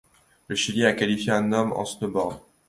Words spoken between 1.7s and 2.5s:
en snowboard.